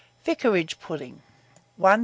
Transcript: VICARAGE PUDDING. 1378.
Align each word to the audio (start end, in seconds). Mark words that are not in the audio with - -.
VICARAGE 0.23 0.79
PUDDING. 0.79 1.21
1378. 1.77 1.99